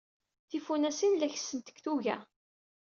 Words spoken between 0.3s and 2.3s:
Tifunasin la kessent deg tuga.